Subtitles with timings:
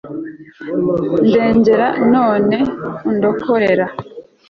[1.27, 2.47] ndegera none
[3.09, 3.85] undokorera